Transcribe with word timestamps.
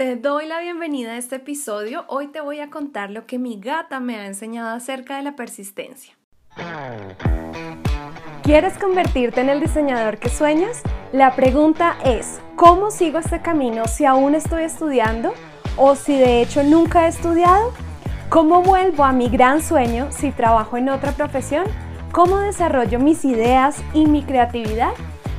Te 0.00 0.16
doy 0.16 0.46
la 0.46 0.60
bienvenida 0.60 1.12
a 1.12 1.16
este 1.18 1.36
episodio. 1.36 2.06
Hoy 2.08 2.28
te 2.28 2.40
voy 2.40 2.60
a 2.60 2.70
contar 2.70 3.10
lo 3.10 3.26
que 3.26 3.38
mi 3.38 3.60
gata 3.60 4.00
me 4.00 4.16
ha 4.16 4.24
enseñado 4.24 4.74
acerca 4.74 5.18
de 5.18 5.22
la 5.22 5.36
persistencia. 5.36 6.14
¿Quieres 8.42 8.78
convertirte 8.78 9.42
en 9.42 9.50
el 9.50 9.60
diseñador 9.60 10.16
que 10.16 10.30
sueñas? 10.30 10.80
La 11.12 11.36
pregunta 11.36 11.98
es, 12.02 12.40
¿cómo 12.56 12.90
sigo 12.90 13.18
este 13.18 13.42
camino 13.42 13.84
si 13.88 14.06
aún 14.06 14.34
estoy 14.34 14.62
estudiando 14.62 15.34
o 15.76 15.94
si 15.94 16.16
de 16.16 16.40
hecho 16.40 16.62
nunca 16.62 17.04
he 17.04 17.08
estudiado? 17.10 17.74
¿Cómo 18.30 18.62
vuelvo 18.62 19.04
a 19.04 19.12
mi 19.12 19.28
gran 19.28 19.62
sueño 19.62 20.10
si 20.12 20.32
trabajo 20.32 20.78
en 20.78 20.88
otra 20.88 21.12
profesión? 21.12 21.66
¿Cómo 22.10 22.38
desarrollo 22.38 22.98
mis 23.00 23.26
ideas 23.26 23.76
y 23.92 24.06
mi 24.06 24.22
creatividad? 24.22 24.92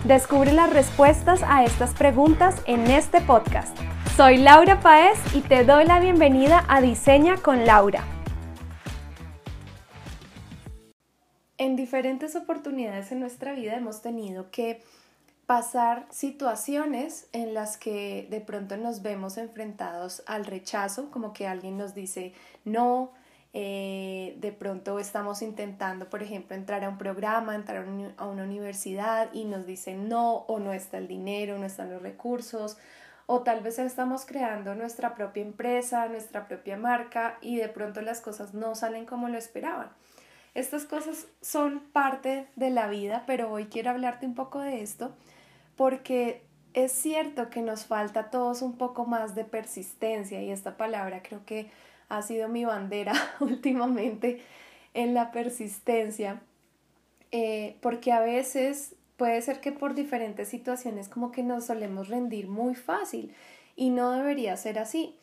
Descubre 0.04 0.54
las 0.54 0.72
respuestas 0.72 1.42
a 1.48 1.64
estas 1.64 1.96
preguntas 1.96 2.62
en 2.68 2.86
este 2.92 3.22
podcast. 3.22 3.76
Soy 4.18 4.38
Laura 4.38 4.82
Paez 4.82 5.18
y 5.34 5.40
te 5.40 5.64
doy 5.64 5.86
la 5.86 6.02
bienvenida 6.02 6.66
a 6.68 6.82
Diseña 6.82 7.38
con 7.38 7.66
Laura. 7.66 8.04
En 11.58 11.78
diferentes 11.78 12.36
oportunidades 12.36 13.14
en 13.14 13.22
nuestra 13.22 13.54
vida 13.54 13.74
hemos 13.74 14.02
tenido 14.02 14.52
que 14.52 14.84
pasar 15.46 16.06
situaciones 16.12 17.30
en 17.32 17.54
las 17.54 17.78
que 17.78 18.28
de 18.30 18.42
pronto 18.42 18.76
nos 18.76 19.02
vemos 19.02 19.38
enfrentados 19.38 20.24
al 20.28 20.46
rechazo, 20.46 21.10
como 21.10 21.32
que 21.32 21.48
alguien 21.48 21.78
nos 21.78 21.96
dice 21.96 22.34
no, 22.66 23.12
eh, 23.54 24.36
de 24.40 24.52
pronto 24.52 25.00
estamos 25.00 25.42
intentando, 25.42 26.10
por 26.10 26.22
ejemplo, 26.22 26.56
entrar 26.56 26.84
a 26.84 26.90
un 26.90 26.98
programa, 26.98 27.56
entrar 27.56 27.88
a 28.18 28.26
una 28.26 28.44
universidad 28.44 29.30
y 29.34 29.46
nos 29.46 29.66
dicen 29.66 30.10
no 30.10 30.34
o 30.34 30.60
no 30.60 30.74
está 30.74 30.98
el 30.98 31.08
dinero, 31.08 31.58
no 31.58 31.66
están 31.66 31.90
los 31.90 32.02
recursos 32.02 32.78
o 33.34 33.44
tal 33.44 33.62
vez 33.62 33.80
estamos 33.80 34.26
creando 34.26 34.76
nuestra 34.76 35.16
propia 35.16 35.42
empresa, 35.42 36.06
nuestra 36.10 36.50
propia 36.50 36.76
marca 36.76 37.38
y 37.40 37.56
de 37.56 37.70
pronto 37.70 38.02
las 38.02 38.20
cosas 38.20 38.54
no 38.54 38.76
salen 38.76 39.06
como 39.06 39.30
lo 39.30 39.38
esperaban. 39.38 39.90
Estas 40.54 40.84
cosas 40.84 41.28
son 41.40 41.80
parte 41.94 42.50
de 42.58 42.72
la 42.72 42.90
vida, 42.90 43.24
pero 43.26 43.50
hoy 43.50 43.68
quiero 43.68 43.92
hablarte 43.92 44.26
un 44.26 44.36
poco 44.36 44.60
de 44.60 44.82
esto 44.82 45.16
porque 45.78 46.44
es 46.74 46.92
cierto 46.92 47.50
que 47.50 47.62
nos 47.62 47.86
falta 47.86 48.20
a 48.20 48.30
todos 48.32 48.62
un 48.62 48.78
poco 48.78 49.06
más 49.06 49.34
de 49.34 49.46
persistencia 49.46 50.42
y 50.42 50.52
esta 50.52 50.76
palabra 50.76 51.24
creo 51.24 51.46
que 51.46 51.72
ha 52.10 52.22
sido 52.24 52.50
mi 52.50 52.66
bandera 52.66 53.14
últimamente 53.40 54.42
en 54.94 55.14
la 55.14 55.32
persistencia, 55.32 56.42
eh, 57.32 57.78
porque 57.80 58.12
a 58.12 58.20
veces 58.20 58.98
puede 59.22 59.40
ser 59.44 59.62
que 59.62 59.72
por 59.72 59.94
diferentes 59.94 60.48
situaciones 60.48 61.08
como 61.08 61.32
que 61.32 61.44
nos 61.44 61.66
solemos 61.66 62.08
rendir 62.08 62.48
muy 62.48 62.74
fácil 62.74 63.36
y 63.76 63.92
no 63.92 64.10
debería 64.10 64.58
ser 64.58 64.80
así. 64.80 65.16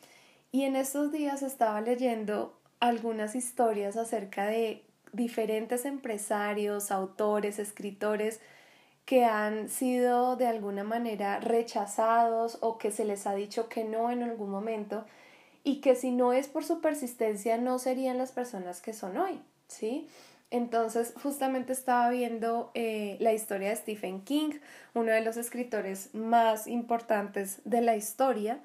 Y 0.53 0.63
en 0.63 0.77
estos 0.77 1.11
días 1.11 1.41
estaba 1.41 1.81
leyendo 1.81 2.57
algunas 2.79 3.35
historias 3.35 3.97
acerca 3.97 4.45
de 4.45 4.85
diferentes 5.11 5.83
empresarios, 5.83 6.91
autores, 6.91 7.59
escritores 7.59 8.39
que 9.03 9.25
han 9.25 9.67
sido 9.67 10.37
de 10.37 10.47
alguna 10.47 10.85
manera 10.85 11.41
rechazados 11.41 12.57
o 12.61 12.77
que 12.77 12.91
se 12.91 13.03
les 13.03 13.27
ha 13.27 13.35
dicho 13.35 13.67
que 13.67 13.83
no 13.83 14.11
en 14.11 14.23
algún 14.23 14.49
momento 14.49 15.03
y 15.65 15.81
que 15.81 15.95
si 15.95 16.11
no 16.11 16.31
es 16.31 16.47
por 16.47 16.63
su 16.63 16.79
persistencia 16.79 17.57
no 17.57 17.79
serían 17.79 18.17
las 18.17 18.31
personas 18.31 18.79
que 18.79 18.93
son 18.93 19.17
hoy, 19.17 19.41
¿sí? 19.67 20.07
Entonces, 20.51 21.13
justamente 21.21 21.73
estaba 21.73 22.09
viendo 22.09 22.71
eh, 22.73 23.17
la 23.19 23.33
historia 23.33 23.69
de 23.69 23.75
Stephen 23.75 24.21
King, 24.21 24.51
uno 24.93 25.11
de 25.11 25.21
los 25.21 25.37
escritores 25.37 26.13
más 26.15 26.65
importantes 26.65 27.61
de 27.65 27.81
la 27.81 27.95
historia, 27.95 28.59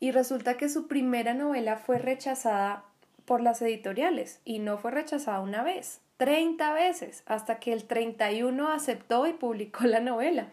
y 0.00 0.10
resulta 0.10 0.56
que 0.56 0.68
su 0.68 0.88
primera 0.88 1.34
novela 1.34 1.76
fue 1.76 1.98
rechazada 1.98 2.84
por 3.24 3.40
las 3.40 3.62
editoriales 3.62 4.40
y 4.44 4.58
no 4.58 4.78
fue 4.78 4.90
rechazada 4.90 5.40
una 5.40 5.62
vez, 5.62 6.00
30 6.16 6.72
veces, 6.72 7.22
hasta 7.26 7.58
que 7.60 7.72
el 7.72 7.84
31 7.84 8.72
aceptó 8.72 9.26
y 9.26 9.32
publicó 9.32 9.84
la 9.84 10.00
novela. 10.00 10.48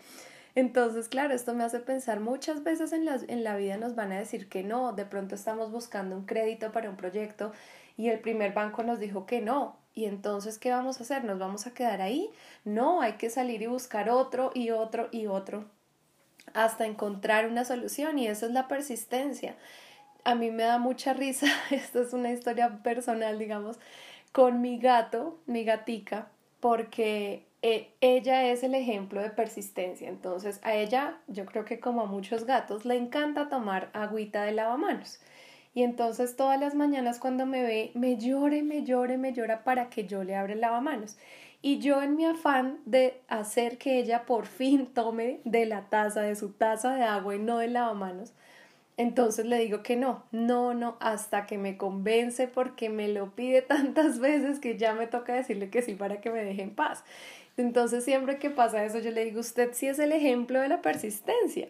Entonces, 0.54 1.10
claro, 1.10 1.34
esto 1.34 1.54
me 1.54 1.64
hace 1.64 1.80
pensar 1.80 2.20
muchas 2.20 2.64
veces 2.64 2.94
en 2.94 3.06
la, 3.06 3.20
en 3.28 3.44
la 3.44 3.58
vida 3.58 3.78
nos 3.78 3.96
van 3.96 4.12
a 4.12 4.20
decir 4.20 4.48
que 4.50 4.64
no, 4.64 4.94
de 4.94 5.06
pronto 5.06 5.36
estamos 5.36 5.72
buscando 5.72 6.16
un 6.16 6.26
crédito 6.26 6.72
para 6.72 6.90
un 6.90 6.96
proyecto 6.96 7.52
y 7.98 8.10
el 8.10 8.20
primer 8.20 8.54
banco 8.54 8.84
nos 8.84 9.00
dijo 9.00 9.26
que 9.26 9.42
no, 9.42 9.78
y 9.96 10.06
entonces, 10.06 10.60
¿qué 10.60 10.72
vamos 10.72 11.00
a 11.00 11.04
hacer? 11.04 11.24
¿Nos 11.24 11.40
vamos 11.40 11.66
a 11.66 11.74
quedar 11.74 12.02
ahí? 12.02 12.30
No, 12.66 13.02
hay 13.02 13.14
que 13.14 13.30
salir 13.30 13.62
y 13.62 13.68
buscar 13.68 14.10
otro 14.10 14.52
y 14.54 14.72
otro 14.72 15.08
y 15.12 15.28
otro 15.28 15.66
hasta 16.54 16.86
encontrar 16.86 17.48
una 17.48 17.66
solución 17.66 18.20
y 18.20 18.28
eso 18.28 18.46
es 18.46 18.52
la 18.52 18.68
persistencia. 18.68 19.56
A 20.24 20.36
mí 20.36 20.52
me 20.52 20.64
da 20.64 20.78
mucha 20.78 21.14
risa, 21.14 21.48
esto 21.72 22.02
es 22.02 22.14
una 22.14 22.32
historia 22.32 22.80
personal, 22.84 23.40
digamos, 23.40 23.80
con 24.32 24.62
mi 24.62 24.80
gato, 24.80 25.40
mi 25.46 25.64
gatica, 25.64 26.30
porque 26.60 27.46
eh, 27.62 27.92
ella 28.02 28.44
es 28.50 28.64
el 28.64 28.76
ejemplo 28.76 29.22
de 29.22 29.30
persistencia. 29.30 30.10
Entonces, 30.10 30.60
a 30.64 30.74
ella, 30.76 31.18
yo 31.28 31.46
creo 31.46 31.66
que 31.66 31.80
como 31.80 32.02
a 32.02 32.06
muchos 32.06 32.46
gatos, 32.46 32.86
le 32.86 32.96
encanta 32.96 33.50
tomar 33.50 33.90
agüita 33.94 34.44
de 34.44 34.52
lavamanos. 34.52 35.20
Y 35.76 35.84
entonces 35.84 36.38
todas 36.38 36.58
las 36.58 36.74
mañanas 36.74 37.20
cuando 37.20 37.46
me 37.46 37.62
ve, 37.62 37.92
me 37.96 38.18
llore, 38.18 38.64
me 38.64 38.86
llore, 38.86 39.18
me 39.18 39.34
llora 39.34 39.66
para 39.66 39.90
que 39.90 40.08
yo 40.08 40.24
le 40.24 40.36
abra 40.36 40.54
el 40.54 40.62
lavamanos. 40.62 41.18
Y 41.62 41.80
yo 41.80 42.02
en 42.02 42.16
mi 42.16 42.26
afán 42.26 42.80
de 42.86 43.20
hacer 43.28 43.78
que 43.78 44.00
ella 44.00 44.26
por 44.26 44.46
fin 44.46 44.88
tome 44.94 45.42
de 45.44 45.66
la 45.66 45.90
taza, 45.90 46.22
de 46.22 46.38
su 46.38 46.54
taza 46.54 46.96
de 46.96 47.04
agua 47.04 47.36
y 47.36 47.40
no 47.40 47.58
del 47.58 47.74
lavamanos, 47.74 48.32
entonces 48.98 49.46
le 49.46 49.60
digo 49.60 49.84
que 49.84 49.98
no, 49.98 50.24
no, 50.32 50.74
no, 50.74 50.96
hasta 51.02 51.46
que 51.46 51.58
me 51.58 51.76
convence 51.76 52.48
porque 52.48 52.90
me 52.90 53.10
lo 53.10 53.36
pide 53.36 53.62
tantas 53.62 54.20
veces 54.20 54.60
que 54.60 54.78
ya 54.78 54.94
me 54.94 55.08
toca 55.08 55.34
decirle 55.34 55.70
que 55.70 55.82
sí 55.82 55.96
para 55.96 56.22
que 56.22 56.32
me 56.32 56.46
deje 56.46 56.62
en 56.62 56.74
paz. 56.74 57.04
Entonces 57.58 58.06
siempre 58.06 58.40
que 58.40 58.50
pasa 58.50 58.86
eso 58.86 59.00
yo 59.00 59.12
le 59.12 59.26
digo, 59.26 59.42
usted 59.42 59.72
sí 59.74 59.88
es 59.88 60.00
el 60.00 60.14
ejemplo 60.14 60.62
de 60.62 60.70
la 60.70 60.82
persistencia. 60.82 61.68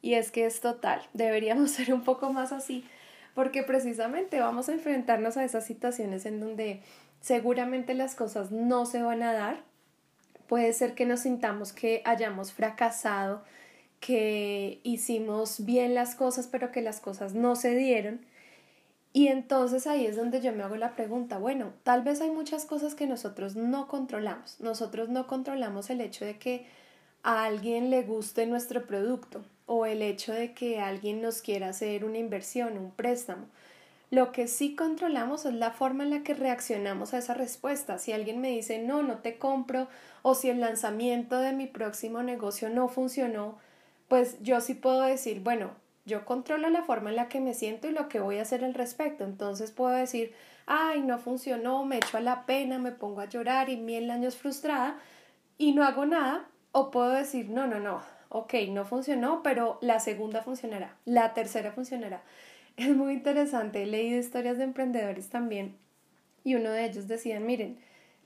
Y 0.00 0.14
es 0.14 0.30
que 0.30 0.46
es 0.46 0.60
total, 0.60 1.02
deberíamos 1.12 1.70
ser 1.72 1.92
un 1.92 2.02
poco 2.04 2.32
más 2.32 2.52
así 2.52 2.84
porque 3.34 3.62
precisamente 3.62 4.40
vamos 4.40 4.68
a 4.68 4.72
enfrentarnos 4.72 5.36
a 5.36 5.44
esas 5.44 5.64
situaciones 5.64 6.26
en 6.26 6.40
donde 6.40 6.82
seguramente 7.20 7.94
las 7.94 8.14
cosas 8.14 8.50
no 8.50 8.86
se 8.86 9.02
van 9.02 9.22
a 9.22 9.32
dar. 9.32 9.62
Puede 10.46 10.72
ser 10.72 10.94
que 10.94 11.06
nos 11.06 11.20
sintamos 11.20 11.72
que 11.72 12.02
hayamos 12.04 12.52
fracasado, 12.52 13.44
que 14.00 14.80
hicimos 14.82 15.64
bien 15.64 15.94
las 15.94 16.14
cosas, 16.14 16.46
pero 16.46 16.72
que 16.72 16.82
las 16.82 17.00
cosas 17.00 17.34
no 17.34 17.56
se 17.56 17.74
dieron. 17.74 18.20
Y 19.12 19.28
entonces 19.28 19.86
ahí 19.86 20.06
es 20.06 20.16
donde 20.16 20.40
yo 20.40 20.52
me 20.52 20.62
hago 20.62 20.76
la 20.76 20.94
pregunta, 20.94 21.38
bueno, 21.38 21.72
tal 21.82 22.02
vez 22.02 22.20
hay 22.20 22.30
muchas 22.30 22.64
cosas 22.66 22.94
que 22.94 23.06
nosotros 23.06 23.56
no 23.56 23.88
controlamos. 23.88 24.60
Nosotros 24.60 25.08
no 25.08 25.26
controlamos 25.26 25.90
el 25.90 26.00
hecho 26.00 26.24
de 26.24 26.38
que 26.38 26.66
a 27.22 27.44
alguien 27.44 27.90
le 27.90 28.02
guste 28.02 28.46
nuestro 28.46 28.86
producto 28.86 29.42
o 29.68 29.86
el 29.86 30.02
hecho 30.02 30.32
de 30.32 30.54
que 30.54 30.80
alguien 30.80 31.22
nos 31.22 31.42
quiera 31.42 31.68
hacer 31.68 32.04
una 32.04 32.18
inversión, 32.18 32.76
un 32.76 32.90
préstamo. 32.90 33.46
Lo 34.10 34.32
que 34.32 34.48
sí 34.48 34.74
controlamos 34.74 35.44
es 35.44 35.52
la 35.52 35.70
forma 35.70 36.02
en 36.02 36.10
la 36.10 36.22
que 36.22 36.32
reaccionamos 36.32 37.12
a 37.12 37.18
esa 37.18 37.34
respuesta. 37.34 37.98
Si 37.98 38.12
alguien 38.12 38.40
me 38.40 38.48
dice 38.48 38.78
no, 38.78 39.02
no 39.02 39.18
te 39.18 39.36
compro, 39.36 39.86
o 40.22 40.34
si 40.34 40.48
el 40.48 40.60
lanzamiento 40.60 41.38
de 41.38 41.52
mi 41.52 41.66
próximo 41.66 42.22
negocio 42.22 42.70
no 42.70 42.88
funcionó, 42.88 43.58
pues 44.08 44.42
yo 44.42 44.62
sí 44.62 44.72
puedo 44.72 45.02
decir, 45.02 45.40
bueno, 45.40 45.70
yo 46.06 46.24
controlo 46.24 46.70
la 46.70 46.82
forma 46.82 47.10
en 47.10 47.16
la 47.16 47.28
que 47.28 47.40
me 47.40 47.52
siento 47.52 47.86
y 47.86 47.92
lo 47.92 48.08
que 48.08 48.20
voy 48.20 48.38
a 48.38 48.42
hacer 48.42 48.64
al 48.64 48.72
respecto. 48.72 49.24
Entonces 49.24 49.70
puedo 49.70 49.90
decir, 49.90 50.32
ay, 50.64 51.02
no 51.02 51.18
funcionó, 51.18 51.84
me 51.84 51.98
echo 51.98 52.16
a 52.16 52.22
la 52.22 52.46
pena, 52.46 52.78
me 52.78 52.92
pongo 52.92 53.20
a 53.20 53.26
llorar 53.26 53.68
y 53.68 53.76
mil 53.76 54.10
años 54.10 54.36
frustrada 54.36 54.98
y 55.58 55.72
no 55.72 55.84
hago 55.84 56.06
nada. 56.06 56.48
O 56.72 56.90
puedo 56.90 57.10
decir, 57.10 57.50
no, 57.50 57.66
no, 57.66 57.78
no, 57.80 58.00
ok, 58.28 58.54
no 58.70 58.84
funcionó, 58.84 59.42
pero 59.42 59.78
la 59.80 60.00
segunda 60.00 60.42
funcionará, 60.42 60.96
la 61.04 61.34
tercera 61.34 61.72
funcionará. 61.72 62.22
Es 62.76 62.94
muy 62.94 63.14
interesante, 63.14 63.82
he 63.82 63.86
leído 63.86 64.20
historias 64.20 64.56
de 64.56 64.62
emprendedores 64.64 65.30
también 65.30 65.74
y 66.44 66.54
uno 66.54 66.70
de 66.70 66.86
ellos 66.86 67.08
decía, 67.08 67.40
miren, 67.40 67.78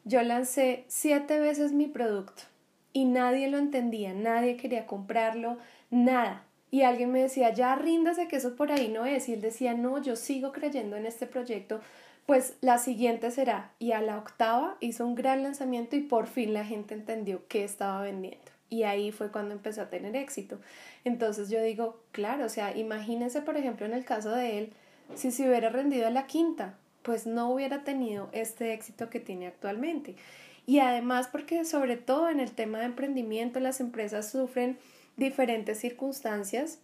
yo 0.05 0.23
lancé 0.23 0.85
siete 0.89 1.41
veces 1.41 1.73
mi 1.73 1.87
producto 1.87 2.45
y 2.93 3.05
nadie 3.05 3.49
lo 3.49 3.59
entendía, 3.59 4.13
nadie 4.15 4.57
quería 4.57 4.87
comprarlo, 4.87 5.59
nada. 5.91 6.45
Y 6.71 6.83
alguien 6.83 7.11
me 7.11 7.21
decía, 7.21 7.53
ya 7.53 7.75
ríndase 7.75 8.29
que 8.29 8.37
eso 8.37 8.55
por 8.55 8.71
ahí 8.71 8.89
no 8.89 9.07
es. 9.07 9.29
Y 9.29 9.35
él 9.35 9.41
decía, 9.41 9.75
no, 9.75 10.01
yo 10.01 10.17
sigo 10.17 10.53
creyendo 10.53 10.97
en 10.97 11.07
este 11.07 11.27
proyecto, 11.27 11.81
pues 12.27 12.57
la 12.61 12.79
siguiente 12.79 13.31
será. 13.31 13.73
Y 13.79 13.93
a 13.93 14.01
la 14.01 14.19
octava 14.19 14.77
hizo 14.81 15.07
un 15.07 15.15
gran 15.15 15.43
lanzamiento 15.43 15.97
y 15.97 16.01
por 16.01 16.27
fin 16.27 16.55
la 16.55 16.65
gente 16.65 16.95
entendió 16.95 17.43
qué 17.49 17.65
estaba 17.65 18.03
vendiendo 18.03 18.52
y 18.73 18.85
ahí 18.85 19.13
fue 19.13 19.31
cuando 19.31 19.53
empezó 19.53 19.83
a 19.83 19.91
tener 19.91 20.17
éxito. 20.17 20.59
Entonces 21.05 21.51
yo 21.51 21.63
digo, 21.63 22.01
claro, 22.11 22.47
o 22.47 22.49
sea, 22.49 22.75
imagínense 22.75 23.43
por 23.43 23.59
ejemplo 23.59 23.85
en 23.85 23.93
el 23.93 24.07
caso 24.07 24.31
de 24.31 24.59
él, 24.59 24.73
si 25.15 25.31
se 25.31 25.47
hubiera 25.47 25.69
rendido 25.69 26.07
a 26.07 26.11
la 26.11 26.27
quinta, 26.27 26.79
pues 27.03 27.27
no 27.27 27.51
hubiera 27.51 27.85
tenido 27.85 28.31
este 28.33 28.73
éxito 28.73 29.11
que 29.11 29.21
tiene 29.21 29.47
actualmente. 29.47 30.17
Y 30.65 30.79
además 30.79 31.29
porque 31.31 31.67
sobre 31.67 31.99
todo 31.99 32.31
en 32.31 32.41
el 32.41 32.53
tema 32.53 32.79
de 32.79 32.87
emprendimiento 32.87 33.61
las 33.61 33.79
empresas 33.79 34.31
sufren 34.31 34.79
diferentes 35.19 35.79
circunstancias 35.79 36.79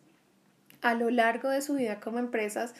a 0.82 0.92
lo 0.92 1.08
largo 1.08 1.48
de 1.48 1.62
su 1.62 1.72
vida 1.72 2.00
como 2.00 2.18
empresas 2.18 2.74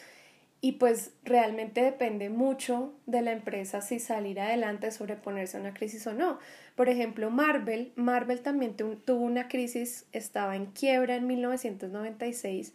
y 0.61 0.73
pues 0.73 1.13
realmente 1.23 1.81
depende 1.81 2.29
mucho 2.29 2.93
de 3.05 3.21
la 3.21 3.31
empresa 3.31 3.81
si 3.81 3.99
salir 3.99 4.39
adelante, 4.41 4.91
sobreponerse 4.91 5.57
a 5.57 5.61
una 5.61 5.73
crisis 5.73 6.05
o 6.05 6.13
no. 6.13 6.37
Por 6.79 6.87
ejemplo, 6.87 7.29
Marvel, 7.29 7.91
Marvel 7.97 8.39
también 8.39 8.77
tuvo 8.77 9.19
una 9.19 9.49
crisis, 9.49 10.05
estaba 10.13 10.55
en 10.55 10.67
quiebra 10.67 11.17
en 11.17 11.27
1996 11.27 12.71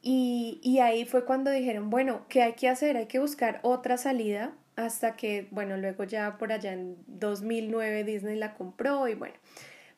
y, 0.00 0.58
y 0.62 0.78
ahí 0.78 1.04
fue 1.04 1.26
cuando 1.26 1.50
dijeron, 1.50 1.90
bueno, 1.90 2.24
¿qué 2.30 2.40
hay 2.40 2.54
que 2.54 2.70
hacer? 2.70 2.96
Hay 2.96 3.08
que 3.08 3.18
buscar 3.18 3.60
otra 3.62 3.98
salida 3.98 4.54
hasta 4.76 5.16
que, 5.16 5.48
bueno, 5.50 5.76
luego 5.76 6.04
ya 6.04 6.38
por 6.38 6.50
allá 6.50 6.72
en 6.72 6.96
2009 7.08 8.04
Disney 8.04 8.36
la 8.36 8.54
compró 8.54 9.06
y 9.06 9.16
bueno, 9.16 9.34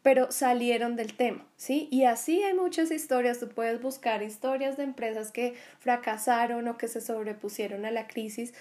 pero 0.02 0.32
salieron 0.32 0.96
del 0.96 1.14
tema, 1.14 1.46
¿sí? 1.56 1.86
Y 1.92 2.06
así 2.06 2.42
hay 2.42 2.54
muchas 2.54 2.90
historias, 2.90 3.38
tú 3.38 3.48
puedes 3.50 3.80
buscar 3.80 4.24
historias 4.24 4.76
de 4.76 4.82
empresas 4.82 5.30
que 5.30 5.54
fracasaron 5.78 6.66
o 6.66 6.76
que 6.76 6.88
se 6.88 7.00
sobrepusieron 7.00 7.84
a 7.84 7.92
la 7.92 8.08
crisis 8.08 8.52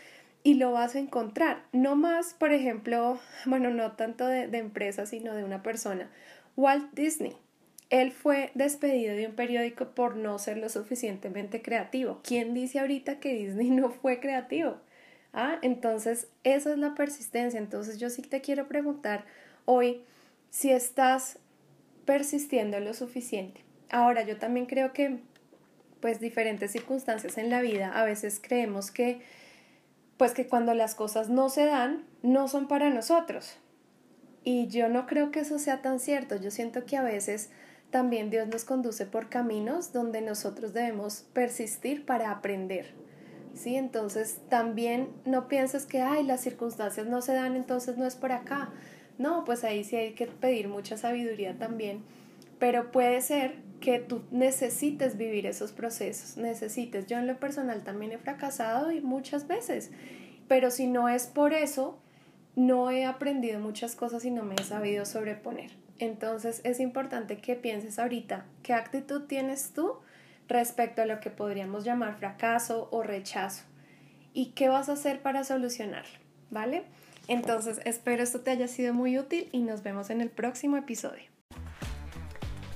y 0.43 0.55
lo 0.55 0.71
vas 0.71 0.95
a 0.95 0.99
encontrar. 0.99 1.63
No 1.71 1.95
más, 1.95 2.33
por 2.33 2.51
ejemplo, 2.51 3.19
bueno, 3.45 3.69
no 3.69 3.93
tanto 3.93 4.27
de, 4.27 4.45
empresas, 4.57 5.09
sino 5.09 5.35
de 5.35 5.43
una 5.43 5.63
persona. 5.63 6.09
Walt 6.55 6.93
Disney. 6.93 7.35
Él 7.89 8.13
fue 8.13 8.51
despedido 8.55 9.15
de 9.15 9.27
un 9.27 9.35
periódico 9.35 9.89
por 9.89 10.15
no 10.15 10.39
ser 10.39 10.57
lo 10.57 10.69
suficientemente 10.69 11.61
creativo. 11.61 12.21
¿Quién 12.23 12.53
dice 12.53 12.79
ahorita 12.79 13.19
que 13.19 13.33
Disney 13.33 13.69
no 13.71 13.89
fue 13.89 14.19
creativo? 14.19 14.77
Ah, 15.33 15.59
entonces 15.61 16.27
esa 16.43 16.71
es 16.71 16.77
la 16.77 16.95
persistencia. 16.95 17.59
Entonces 17.59 17.99
yo 17.99 18.09
sí 18.09 18.21
te 18.21 18.41
quiero 18.41 18.67
preguntar 18.67 19.25
hoy, 19.65 20.03
si 20.49 20.71
estás 20.71 21.39
persistiendo 22.05 22.79
lo 22.79 22.93
suficiente. 22.93 23.63
Ahora, 23.89 24.23
yo 24.23 24.37
también 24.37 24.65
creo 24.65 24.93
que, 24.93 25.19
pues, 25.99 26.19
diferentes 26.19 26.71
circunstancias 26.71 27.37
en 27.37 27.49
la 27.49 27.61
vida, 27.61 27.91
a 27.91 28.05
veces 28.05 28.39
creemos 28.41 28.91
que, 28.91 29.21
pues, 30.21 30.35
que 30.35 30.45
cuando 30.45 30.75
las 30.75 30.93
cosas 30.93 31.29
no 31.29 31.49
se 31.49 31.65
dan, 31.65 32.05
no 32.21 32.47
son 32.47 32.67
para 32.67 32.91
nosotros. 32.91 33.57
Y 34.43 34.67
yo 34.67 34.87
no 34.87 35.07
creo 35.07 35.31
que 35.31 35.39
eso 35.39 35.57
sea 35.57 35.81
tan 35.81 35.99
cierto. 35.99 36.35
Yo 36.35 36.51
siento 36.51 36.85
que 36.85 36.95
a 36.95 37.01
veces 37.01 37.49
también 37.89 38.29
Dios 38.29 38.47
nos 38.47 38.63
conduce 38.63 39.07
por 39.07 39.29
caminos 39.29 39.93
donde 39.93 40.21
nosotros 40.21 40.73
debemos 40.73 41.25
persistir 41.33 42.05
para 42.05 42.29
aprender. 42.29 42.93
¿Sí? 43.55 43.75
Entonces 43.75 44.41
también 44.47 45.09
no 45.25 45.47
pienses 45.47 45.87
que, 45.87 46.01
ay, 46.01 46.23
las 46.23 46.41
circunstancias 46.41 47.07
no 47.07 47.23
se 47.23 47.33
dan, 47.33 47.55
entonces 47.55 47.97
no 47.97 48.05
es 48.05 48.13
por 48.13 48.31
acá. 48.31 48.69
No, 49.17 49.43
pues 49.43 49.63
ahí 49.63 49.83
sí 49.83 49.95
hay 49.95 50.13
que 50.13 50.27
pedir 50.27 50.67
mucha 50.67 50.97
sabiduría 50.97 51.57
también, 51.57 52.03
pero 52.59 52.91
puede 52.91 53.21
ser 53.21 53.55
que 53.81 53.99
tú 53.99 54.21
necesites 54.31 55.17
vivir 55.17 55.45
esos 55.45 55.73
procesos, 55.73 56.37
necesites. 56.37 57.07
Yo 57.07 57.17
en 57.17 57.27
lo 57.27 57.37
personal 57.37 57.83
también 57.83 58.13
he 58.13 58.17
fracasado 58.17 58.91
y 58.91 59.01
muchas 59.01 59.47
veces, 59.47 59.91
pero 60.47 60.71
si 60.71 60.87
no 60.87 61.09
es 61.09 61.27
por 61.27 61.53
eso, 61.53 61.99
no 62.55 62.91
he 62.91 63.05
aprendido 63.05 63.59
muchas 63.59 63.95
cosas 63.95 64.23
y 64.23 64.31
no 64.31 64.43
me 64.43 64.55
he 64.55 64.63
sabido 64.63 65.05
sobreponer. 65.05 65.71
Entonces 65.99 66.61
es 66.63 66.79
importante 66.79 67.37
que 67.37 67.55
pienses 67.55 67.99
ahorita 67.99 68.45
qué 68.63 68.73
actitud 68.73 69.23
tienes 69.23 69.73
tú 69.73 69.97
respecto 70.47 71.01
a 71.01 71.05
lo 71.05 71.19
que 71.19 71.29
podríamos 71.29 71.83
llamar 71.83 72.17
fracaso 72.17 72.87
o 72.91 73.03
rechazo 73.03 73.63
y 74.33 74.51
qué 74.51 74.69
vas 74.69 74.89
a 74.89 74.93
hacer 74.93 75.21
para 75.21 75.43
solucionarlo, 75.43 76.19
¿vale? 76.49 76.83
Entonces, 77.27 77.79
espero 77.85 78.23
esto 78.23 78.41
te 78.41 78.51
haya 78.51 78.67
sido 78.67 78.93
muy 78.93 79.17
útil 79.17 79.47
y 79.51 79.59
nos 79.59 79.83
vemos 79.83 80.09
en 80.09 80.21
el 80.21 80.29
próximo 80.29 80.75
episodio. 80.77 81.30